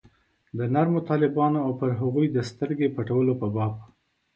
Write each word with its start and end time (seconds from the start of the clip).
د 0.57 0.59
نرمو 0.73 0.99
طالبانو 1.09 1.59
او 1.65 1.71
پر 1.79 1.89
هغوی 1.99 2.27
د 2.31 2.37
سترګې 2.49 2.87
پټولو 2.95 3.33
په 3.41 3.47
باب. 3.55 3.73